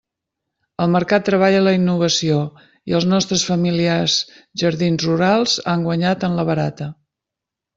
El 0.83 0.87
mercat 0.93 1.25
treballa 1.27 1.59
la 1.65 1.73
innovació 1.79 2.39
i 2.91 2.97
els 2.99 3.07
nostres 3.11 3.45
familiars 3.51 4.17
jardins 4.63 5.07
rurals 5.09 5.57
han 5.75 5.89
guanyat 5.91 6.27
en 6.31 6.41
la 6.41 6.51
barata. 6.53 6.91